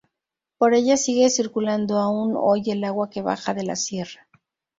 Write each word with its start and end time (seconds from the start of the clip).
Por 0.57 0.73
ella 0.73 0.97
sigue 0.97 1.29
circulando 1.29 1.99
aún 1.99 2.33
hoy 2.35 2.63
el 2.71 2.83
agua 2.85 3.11
que 3.11 3.21
baja 3.21 3.53
de 3.53 3.63
la 3.65 3.75
sierra. 3.75 4.27